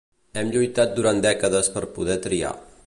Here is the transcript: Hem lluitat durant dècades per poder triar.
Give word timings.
Hem 0.41 0.47
lluitat 0.55 0.95
durant 1.01 1.21
dècades 1.27 1.71
per 1.77 1.87
poder 1.99 2.21
triar. 2.27 2.59